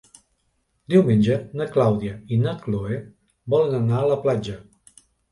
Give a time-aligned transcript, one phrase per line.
[0.91, 2.97] Diumenge na Clàudia i na Cloè
[3.55, 4.57] volen anar a la platja.